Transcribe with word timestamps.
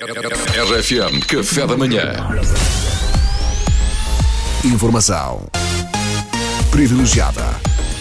RFM 0.00 1.20
Café 1.28 1.66
da 1.66 1.76
Manhã. 1.76 2.14
Informação 4.64 5.46
privilegiada 6.70 7.44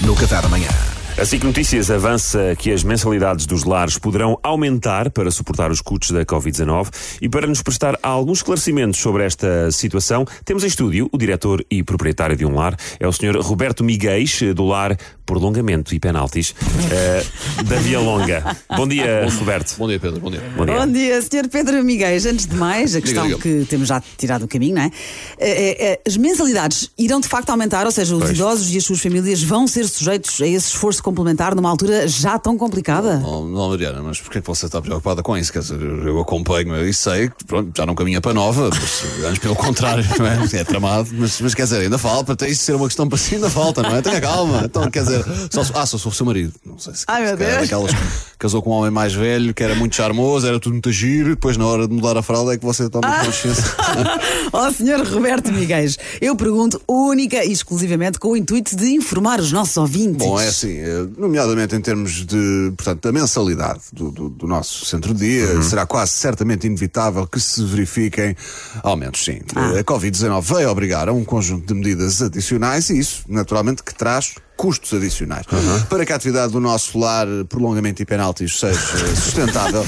no 0.02 0.16
Café 0.16 0.42
da 0.42 0.48
Manhã. 0.48 0.70
A 1.18 1.26
SIC 1.26 1.44
Notícias 1.44 1.92
avança 1.92 2.56
que 2.58 2.72
as 2.72 2.84
mensalidades 2.84 3.46
dos 3.46 3.66
lares 3.66 3.98
poderão 3.98 4.40
aumentar 4.42 5.12
para 5.12 5.30
suportar 5.30 5.70
os 5.70 5.82
custos 5.82 6.12
da 6.12 6.26
Covid-19 6.26 7.18
e 7.22 7.28
para 7.28 7.46
nos 7.46 7.62
prestar 7.62 8.00
alguns 8.02 8.40
esclarecimentos 8.40 8.98
sobre 9.00 9.26
esta 9.26 9.70
situação, 9.72 10.26
temos 10.46 10.64
em 10.64 10.68
estúdio 10.68 11.10
o 11.12 11.18
diretor 11.18 11.64
e 11.70 11.84
proprietário 11.84 12.38
de 12.38 12.46
um 12.46 12.56
lar, 12.56 12.78
é 13.00 13.06
o 13.06 13.12
Sr. 13.12 13.38
Roberto 13.42 13.84
Miguéis, 13.84 14.42
do 14.56 14.66
lar 14.66 14.98
Prolongamento 15.32 15.96
e 15.96 16.00
Penaltis, 16.00 16.54
eh, 16.92 17.24
da 17.64 17.78
Via 17.78 18.02
Longa. 18.02 18.58
Bom 18.76 18.86
dia, 18.86 19.26
Roberto. 19.40 19.76
Bom 19.78 19.88
dia, 19.88 19.98
Pedro. 19.98 20.20
Bom 20.20 20.30
dia. 20.30 20.42
Bom 20.58 20.66
dia. 20.66 20.76
Bom 20.78 20.88
dia, 20.92 21.22
Sr. 21.22 21.48
Pedro 21.50 21.82
Miguel. 21.86 22.18
Antes 22.30 22.46
de 22.46 22.56
mais, 22.58 22.94
a 22.98 23.00
questão 23.02 23.26
diga. 23.26 23.40
que 23.40 23.66
temos 23.70 23.88
já 23.88 24.04
tirado 24.18 24.42
do 24.42 24.48
caminho, 24.50 24.76
não 24.76 24.82
é? 24.82 24.92
É, 25.40 25.92
é, 25.94 26.00
As 26.06 26.18
mensalidades 26.18 26.90
irão 26.98 27.22
de 27.22 27.30
facto 27.30 27.50
aumentar, 27.50 27.86
ou 27.86 27.92
seja, 27.94 28.14
os 28.14 28.24
Pois. 28.24 28.32
idosos 28.38 28.74
e 28.74 28.78
as 28.78 28.84
suas 28.84 29.00
famílias 29.00 29.42
vão 29.42 29.68
ser 29.68 29.88
sujeitos 29.88 30.42
a 30.42 30.48
esse 30.48 30.68
esforço 30.68 31.02
complementar 31.02 31.56
numa 31.56 31.70
altura 31.70 32.10
já 32.10 32.38
tão 32.38 32.58
complicada? 32.58 33.20
Não, 33.20 33.48
não, 33.48 33.70
Mariana, 33.70 34.02
mas 34.04 34.20
porquê 34.20 34.40
é 34.40 34.42
que 34.42 34.48
você 34.48 34.66
está 34.66 34.82
preocupada 34.82 35.24
com 35.24 35.38
isso? 35.38 35.54
Quer 35.54 35.60
dizer, 35.60 35.80
eu 35.80 36.20
acompanho 36.20 36.86
e 36.86 36.94
sei 36.94 37.30
que 37.30 37.46
pronto, 37.46 37.72
já 37.76 37.86
não 37.86 37.96
caminha 37.96 38.20
para 38.20 38.34
nova, 38.34 38.70
mas 38.70 39.24
antes 39.26 39.40
pelo 39.40 39.56
contrário, 39.56 40.04
não 40.20 40.28
é? 40.28 40.42
É 40.52 40.64
tramado, 40.66 41.10
mas, 41.14 41.40
mas 41.40 41.56
quer 41.56 41.64
dizer, 41.64 41.80
ainda 41.80 41.98
falta, 41.98 42.36
para 42.36 42.50
isso 42.50 42.64
ser 42.64 42.76
uma 42.76 42.88
questão 42.88 43.08
para 43.08 43.18
si, 43.18 43.36
ainda 43.36 43.50
falta, 43.50 43.82
não 43.82 43.96
é? 43.96 44.02
Tenha 44.02 44.20
calma. 44.20 44.64
Então, 44.66 44.92
quer 44.92 45.04
dizer, 45.04 45.21
só, 45.52 45.64
se- 45.64 45.72
ah, 45.76 45.86
só 45.86 45.98
sou 45.98 46.12
o 46.12 46.16
seu 46.16 46.26
marido. 46.26 46.54
Não 46.66 46.78
sei 46.80 46.94
se, 46.96 47.04
Ai, 47.08 47.22
se 47.24 47.28
meu 47.30 47.38
calhar 47.38 47.58
Deus. 47.58 47.70
daquelas 47.70 47.92
que 47.92 48.38
casou 48.40 48.62
com 48.62 48.70
um 48.72 48.74
homem 48.74 48.92
mais 48.92 49.14
velho, 49.14 49.54
que 49.54 49.64
era 49.64 49.76
muito 49.76 49.96
charmoso, 49.96 50.48
era 50.48 50.60
tudo 50.60 50.74
muito 50.74 50.92
giro, 50.92 51.28
e 51.30 51.36
depois 51.36 51.58
na 51.58 51.66
hora 51.66 51.88
de 51.88 51.94
mudar 51.94 52.18
a 52.18 52.22
fralda 52.22 52.54
é 52.54 52.58
que 52.58 52.66
você 52.66 52.90
toma 52.90 53.08
Ah. 53.08 53.26
consciência. 53.26 53.64
Ó 54.54 54.72
Sr. 54.72 55.04
Roberto 55.14 55.52
Miguel, 55.52 55.86
eu 56.20 56.36
pergunto 56.36 56.82
única 56.88 57.44
e 57.44 57.52
exclusivamente 57.52 58.20
com 58.20 58.30
o 58.30 58.38
intuito 58.38 58.76
de 58.76 58.90
informar 58.92 59.40
os 59.40 59.52
nossos 59.52 59.78
ouvintes. 59.78 60.26
Bom, 60.26 60.40
é 60.40 60.48
assim, 60.48 60.78
eh, 60.78 61.06
nomeadamente 61.18 61.76
em 61.76 61.82
termos 61.82 62.26
de, 62.26 62.74
portanto, 62.76 63.02
da 63.04 63.12
mensalidade 63.12 63.82
do, 63.94 64.12
do, 64.12 64.30
do 64.30 64.48
nosso 64.48 64.86
centro-dia, 64.86 65.62
será 65.64 65.86
quase 65.86 66.12
certamente 66.14 66.68
inevitável 66.68 67.26
que 67.28 67.40
se 67.40 67.64
verifiquem 67.64 68.36
aumentos, 68.84 69.24
sim. 69.24 69.40
Eh, 69.76 69.80
A 69.80 69.84
Covid-19 69.84 70.42
veio 70.56 70.70
obrigar 70.70 71.08
a 71.10 71.14
um 71.14 71.24
conjunto 71.24 71.66
de 71.68 71.74
medidas 71.74 72.22
adicionais 72.22 72.90
e 72.90 73.00
isso, 73.00 73.24
naturalmente, 73.28 73.84
que 73.84 73.94
traz 73.96 74.36
custos 74.62 74.94
adicionais. 74.94 75.44
Para 75.90 76.06
que 76.06 76.14
a 76.14 76.16
atividade 76.16 76.54
do 76.54 76.60
nosso 76.60 77.00
lar, 77.00 77.26
prolongamento 77.50 78.00
e 78.04 78.06
penaltis 78.06 78.60
seja 78.60 78.78
sustentável, 79.16 79.84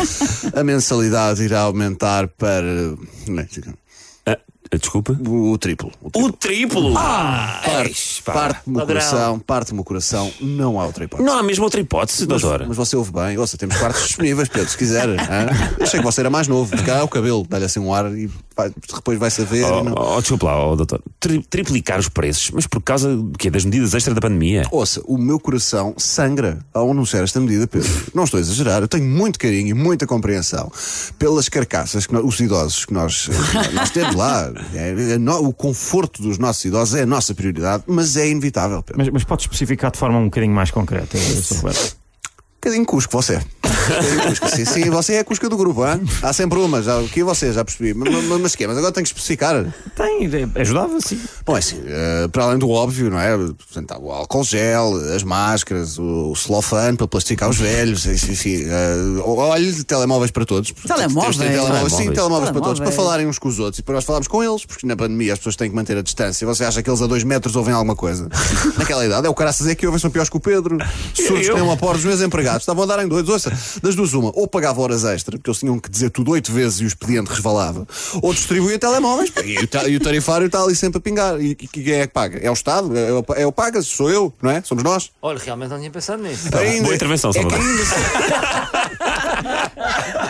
a 0.56 0.64
mensalidade 0.64 1.44
irá 1.44 1.62
aumentar 1.62 2.28
para 2.28 2.66
é, 4.26 4.32
Ah, 4.32 4.78
desculpa. 4.78 5.12
o 5.28 5.56
triplo. 5.60 5.92
O 6.02 6.10
triplo. 6.10 6.26
O 6.28 6.32
triplo! 6.32 6.94
Parte- 6.94 8.24
Parte-me 8.26 8.78
o 8.82 8.86
coração, 8.88 9.40
parte-me 9.40 9.80
o 9.80 9.84
coração, 9.84 10.32
não 10.42 10.80
há 10.80 10.86
outra 10.88 11.04
hipótese. 11.04 11.28
Não 11.30 11.38
há 11.38 11.44
mesmo 11.44 11.66
outra 11.66 11.80
hipótese, 11.80 12.26
Mas, 12.28 12.42
doutora. 12.42 12.66
mas 12.68 12.76
você 12.78 12.96
ouve 12.96 13.12
bem, 13.12 13.38
ouça, 13.38 13.58
temos 13.58 13.78
quartos 13.78 14.08
disponíveis, 14.08 14.50
Pedro, 14.50 14.70
se 14.70 14.78
quiser. 14.78 15.08
achei 15.80 16.00
que 16.00 16.06
você 16.06 16.22
era 16.22 16.30
mais 16.32 16.48
novo, 16.48 16.76
de 16.76 16.82
cá 16.84 16.98
é 16.98 17.04
o 17.04 17.08
cabelo, 17.08 17.46
dá-lhe 17.48 17.66
assim 17.66 17.80
um 17.80 17.94
ar 17.94 18.12
e 18.18 18.28
vai- 18.56 18.72
depois 18.96 19.18
vai 19.20 19.30
saber. 19.32 19.64
Oh, 19.66 19.84
não- 19.84 19.94
oh, 19.98 20.20
desculpa 20.22 20.46
lá, 20.48 20.68
oh, 20.68 20.76
doutor. 20.76 21.02
Tri- 21.20 21.44
triplicar 21.50 22.00
os 22.00 22.10
preços, 22.10 22.52
mas 22.52 22.68
por 22.68 22.82
causa 22.82 23.16
do 23.16 23.32
quê? 23.38 23.50
das 23.50 23.66
medidas 23.66 23.94
extra 23.94 24.14
da 24.14 24.22
pandemia? 24.22 24.68
Ouça, 24.72 25.02
o 25.06 25.18
meu 25.18 25.40
coração 25.40 25.94
sangra 25.98 26.60
ao 26.74 26.90
anunciar 26.92 27.24
esta 27.24 27.40
medida, 27.40 27.68
Pedro. 27.68 27.90
Não 28.14 28.24
estou 28.24 28.38
a 28.38 28.42
exagerar, 28.42 28.82
eu 28.82 28.88
tenho 28.88 29.06
muito 29.06 29.38
carinho 29.40 29.70
e 29.70 29.74
muita 29.74 30.08
compreensão 30.08 30.72
pelas 31.20 31.48
carcaças, 31.50 32.06
que 32.08 32.14
nós- 32.14 32.24
os 32.26 32.40
idosos 32.40 32.86
que 32.86 32.94
nós, 32.94 33.30
eh, 33.30 33.34
nós 33.74 33.90
temos 33.92 34.16
lá. 34.16 34.52
É- 34.74 35.14
é 35.14 35.18
no- 35.18 35.48
o 35.48 35.54
conforto 35.54 36.22
dos 36.22 36.38
nossos 36.38 36.66
idosos 36.66 36.96
é 36.96 37.04
a 37.04 37.06
nossa 37.06 37.34
prioridade, 37.36 37.84
mas 37.88 38.16
é 38.18 38.28
inevitável, 38.30 38.82
Pedro. 38.82 38.98
Mas, 39.04 39.10
mas 39.10 39.24
pode 39.24 39.44
especificar 39.44 39.92
de 39.92 39.98
forma 39.98 40.18
um 40.18 40.26
bocadinho 40.26 40.54
mais 40.54 40.72
concreta, 40.72 41.18
Sr. 41.18 41.58
Roberto? 41.58 41.96
Um 41.96 42.56
bocadinho 42.66 42.86
cusco 42.86 43.12
você. 43.12 43.42
Sim, 44.56 44.66
sim, 44.66 44.90
você 44.90 45.14
é 45.16 45.20
a 45.20 45.24
cusca 45.24 45.50
do 45.50 45.58
grupo, 45.58 45.86
hein? 45.86 46.02
há 46.22 46.32
sempre 46.34 46.60
uma, 46.60 46.82
já, 46.82 46.98
o 47.00 47.08
que 47.08 47.24
você 47.24 47.52
já 47.52 47.64
percebi. 47.64 47.94
Mas, 47.94 48.12
mas, 48.14 48.40
mas 48.40 48.78
agora 48.78 48.92
tenho 48.92 49.04
que 49.04 49.10
especificar. 49.10 49.66
Tem, 49.96 50.26
é- 50.26 50.62
ajudava, 50.62 51.00
sim. 51.02 51.20
Bom, 51.46 51.56
é 51.56 51.60
assim, 51.60 51.82
eh, 51.86 52.28
para 52.32 52.44
além 52.46 52.58
do 52.58 52.70
óbvio, 52.70 53.10
não 53.10 53.20
é? 53.20 53.36
Portanto, 53.38 53.92
há 53.92 54.00
o 54.00 54.12
álcool 54.12 54.44
gel, 54.44 54.96
as 55.16 55.24
máscaras, 55.24 55.98
o, 55.98 56.32
o 56.32 56.36
celofane 56.36 56.98
para 56.98 57.08
plastificar 57.08 57.50
os 57.50 57.58
velhos, 57.58 58.06
enfim, 58.06 58.32
enfim, 58.32 58.64
eh, 58.66 59.22
olhe, 59.24 59.84
telemóveis 59.84 60.32
para 60.32 60.46
todos. 60.46 60.72
Telemóveis? 60.72 61.38
Telemóveis, 61.38 61.94
sim, 61.94 61.98
Telemóveis. 61.98 62.16
telemóveis 62.16 62.52
para 62.52 62.62
todos, 62.62 62.80
para 62.80 62.92
falarem 62.92 63.28
uns 63.28 63.40
com 63.40 63.48
os 63.48 63.60
outros 63.60 63.80
e 63.80 63.84
para 63.84 63.96
nós 63.96 64.04
falarmos 64.04 64.28
com 64.28 64.44
eles, 64.44 64.66
porque 64.66 64.86
na 64.88 64.96
pandemia 64.96 65.34
as 65.34 65.40
pessoas 65.40 65.56
têm 65.56 65.70
que 65.70 65.76
manter 65.76 65.98
a 65.98 66.02
distância. 66.02 66.46
Você 66.48 66.64
acha 66.64 66.82
que 66.82 66.90
eles 66.90 67.02
a 67.02 67.08
dois 67.08 67.24
metros 67.24 67.56
ouvem 67.56 67.74
alguma 67.74 67.96
coisa? 67.96 68.30
Naquela 68.78 69.06
idade, 69.06 69.28
é 69.28 69.30
o 69.30 69.34
caraças 69.34 69.68
é 69.68 69.76
que 69.76 69.86
ouvem 69.86 70.00
são 70.00 70.10
piores 70.10 70.30
que 70.30 70.38
o 70.38 70.40
Pedro. 70.40 70.78
Surdos 71.14 71.48
Eu? 71.48 71.56
têm 71.56 71.64
uma 71.64 71.78
porta, 71.78 71.98
os 72.00 72.06
meus 72.06 72.22
empregados 72.22 72.62
estavam 72.64 72.84
a 72.84 72.88
dar 72.88 73.04
em 73.04 73.08
dois, 73.08 73.28
ouça, 73.28 73.52
das 73.82 73.96
duas 73.96 74.14
uma, 74.14 74.32
ou 74.36 74.48
pagava 74.48 74.82
horas 74.82 75.04
extra, 75.06 75.38
porque 75.38 75.50
eles 75.50 75.60
tinham 75.60 75.80
que 75.80 75.90
dizer 75.90 76.10
tudo 76.10 76.32
oito 76.32 76.52
vezes 76.52 76.82
e 76.82 76.84
o 76.84 76.88
expediente 76.88 77.30
resvalava, 77.32 77.88
ou 78.22 78.34
distribuía 78.34 78.78
telemóveis, 78.78 79.32
e 79.44 79.58
o, 79.60 79.68
ta- 79.68 79.84
o 79.84 80.00
tarifário 80.00 80.48
está 80.48 80.62
ali 80.62 80.76
sempre 80.76 80.98
a 81.00 81.02
pingar. 81.02 81.40
E, 81.42 81.56
quem 81.56 81.94
é 81.94 82.08
que 82.08 82.14
paga? 82.14 82.38
É 82.40 82.50
o 82.50 82.54
Estado? 82.54 82.96
É 82.98 83.12
o, 83.14 83.26
é 83.36 83.46
o 83.48 83.52
Pagas? 83.52 83.88
Sou 83.88 84.10
eu, 84.10 84.34
não 84.42 84.52
é? 84.52 84.62
Somos 84.64 84.84
nós? 84.84 85.12
Olha, 85.22 85.40
realmente 85.40 85.70
não 85.70 85.78
tinha 85.80 85.92
pensado 85.92 86.22
nisso. 86.24 86.50
Ainda- 86.56 86.84
boa 86.84 86.96
intervenção, 86.96 87.32
é 87.32 87.34
Salvador. 87.34 87.60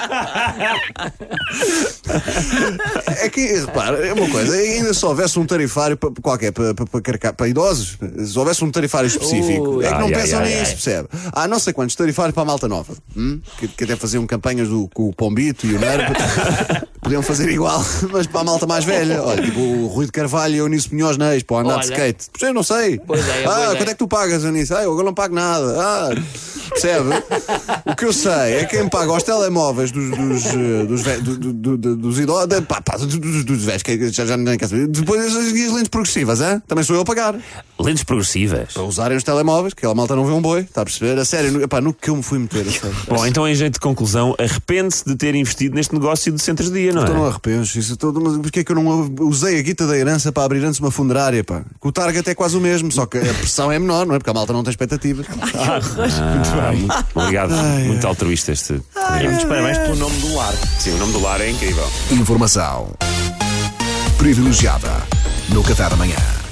É 3.17 3.29
que, 3.29 3.41
repara, 3.41 4.05
é 4.05 4.13
uma 4.13 4.29
coisa, 4.29 4.55
ainda 4.55 4.93
se 4.93 5.05
houvesse 5.05 5.39
um 5.39 5.45
tarifário 5.45 5.97
para 5.97 6.09
qualquer, 6.21 6.51
para, 6.51 6.73
para, 6.73 7.33
para, 7.33 7.47
idosos, 7.47 7.97
se 8.25 8.37
houvesse 8.37 8.63
um 8.63 8.71
tarifário 8.71 9.07
específico, 9.07 9.77
Ui. 9.77 9.85
é 9.85 9.91
que 9.91 9.99
não 9.99 10.07
Ai, 10.07 10.13
pensam 10.13 10.39
ai, 10.39 10.45
ai, 10.45 10.59
nisso, 10.59 10.71
ai. 10.71 10.71
percebe? 10.71 11.09
Há 11.31 11.47
não 11.47 11.59
sei 11.59 11.73
quantos 11.73 11.95
tarifários 11.95 12.33
para 12.33 12.43
a 12.43 12.45
malta 12.45 12.67
nova, 12.67 12.93
hum? 13.15 13.39
que, 13.57 13.67
que 13.67 13.83
até 13.83 13.95
faziam 13.95 14.25
campanhas 14.27 14.67
do, 14.67 14.89
com 14.93 15.09
o 15.09 15.13
Pombito 15.13 15.65
e 15.65 15.75
o 15.75 15.79
Nervo, 15.79 16.13
podiam 17.01 17.21
fazer 17.21 17.49
igual, 17.49 17.83
mas 18.11 18.27
para 18.27 18.41
a 18.41 18.43
malta 18.43 18.65
mais 18.65 18.85
velha, 18.85 19.21
olha, 19.23 19.41
tipo 19.43 19.59
o 19.59 19.87
Rui 19.87 20.05
de 20.05 20.11
Carvalho 20.11 20.55
e 20.55 20.61
o 20.61 20.65
Eunice 20.65 20.93
Munhoz 20.93 21.17
Neis, 21.17 21.43
para 21.43 21.57
o 21.57 21.59
andar 21.59 21.79
de 21.79 21.87
Olha. 21.87 21.93
skate. 21.93 22.25
Pois 22.31 22.43
eu 22.43 22.53
não 22.53 22.63
sei. 22.63 22.99
Pois 22.99 23.27
é, 23.27 23.45
ah, 23.47 23.61
é. 23.71 23.75
quanto 23.75 23.89
é 23.89 23.93
que 23.93 23.95
tu 23.95 24.07
pagas, 24.07 24.43
Eunice? 24.43 24.73
Ah, 24.73 24.83
eu 24.83 24.91
agora 24.91 25.05
não 25.05 25.13
pago 25.13 25.35
nada. 25.35 25.75
Ah, 25.79 26.09
percebe? 26.73 27.09
O 27.85 27.95
que 27.95 28.05
eu 28.05 28.13
sei 28.13 28.53
é 28.59 28.65
quem 28.65 28.87
paga 28.89 29.11
aos 29.11 29.23
telemóveis 29.23 29.91
dos, 29.91 30.09
dos, 30.09 30.45
eh, 30.45 30.83
dos, 30.85 31.97
dos 31.97 32.19
idosos, 32.19 32.47
pá, 32.67 32.81
pá, 32.81 32.97
dos, 32.97 33.15
dos, 33.43 33.63
velhos, 33.63 33.83
que 33.83 34.11
já, 34.11 34.25
já 34.25 34.37
nem 34.37 34.57
quer 34.57 34.67
saber. 34.67 34.87
Depois 34.87 35.25
as, 35.25 35.51
lentes 35.53 35.87
progressivas, 35.89 36.41
hein? 36.41 36.61
também 36.67 36.83
sou 36.83 36.95
eu 36.95 37.01
a 37.01 37.05
pagar. 37.05 37.35
Lentes 37.79 38.03
progressivas. 38.03 38.73
Para 38.73 38.83
usarem 38.83 39.17
os 39.17 39.23
telemóveis, 39.23 39.73
que 39.73 39.79
aquela 39.79 39.95
malta 39.95 40.15
não 40.15 40.25
vê 40.25 40.31
um 40.31 40.41
boi, 40.41 40.61
está 40.61 40.81
a 40.81 40.85
perceber? 40.85 41.17
A 41.19 41.25
sério, 41.25 41.61
epá, 41.61 41.81
no 41.81 41.93
que 41.93 42.09
eu 42.09 42.15
me 42.15 42.23
fui 42.23 42.39
meter, 42.39 42.65
a. 42.67 43.13
Bom, 43.13 43.25
então 43.25 43.47
em 43.47 43.55
jeito 43.55 43.73
de 43.73 43.79
conclusão, 43.79 44.35
arrepende-se 44.39 45.05
de 45.05 45.15
ter 45.15 45.35
investido 45.35 45.75
neste 45.75 45.93
negócio 45.93 46.31
de 46.31 46.41
centros 46.41 46.69
de 46.71 46.79
dia, 46.79 46.93
não 46.93 47.03
Então 47.03 47.15
não 47.15 47.25
é? 47.25 47.29
arrependo 47.29 47.63
isso 47.63 47.97
tudo, 47.97 48.21
mas 48.21 48.37
porquê 48.37 48.59
é 48.61 48.63
que 48.63 48.71
eu 48.71 48.75
não 48.75 49.11
usei 49.21 49.59
a 49.59 49.61
guita 49.61 49.85
da 49.87 49.97
herança 49.97 50.31
para 50.31 50.43
abrir 50.43 50.63
antes 50.63 50.79
uma 50.79 50.91
funerária, 50.91 51.43
pá? 51.43 51.61
Que 51.81 51.87
o 51.87 51.91
target 51.91 52.29
é 52.29 52.35
quase 52.35 52.55
o 52.55 52.61
mesmo, 52.61 52.91
só 52.91 53.05
que 53.05 53.17
a 53.17 53.33
pressão 53.33 53.71
é 53.71 53.77
menor, 53.79 54.05
não 54.05 54.15
é? 54.15 54.19
Porque 54.19 54.29
a 54.29 54.33
malta 54.33 54.53
não 54.53 54.63
tem 54.63 54.71
expectativas. 54.71 55.25
Ah, 55.55 55.79
muito- 55.81 56.62
obrigado, 57.15 57.53
muito 57.85 58.07
altruísta 58.07 58.51
este. 58.51 58.73
E 58.73 59.23
muitos 59.27 59.45
parabéns 59.45 59.77
pelo 59.77 59.95
nome 59.95 60.17
do 60.17 60.35
lar. 60.35 60.53
Sim, 60.79 60.91
o 60.91 60.97
nome 60.97 61.13
do 61.13 61.21
lar 61.21 61.41
é 61.41 61.49
incrível. 61.49 61.89
Informação 62.11 62.91
privilegiada 64.17 64.89
no 65.49 65.63
Café 65.63 65.89
da 65.89 65.95
Manhã. 65.95 66.42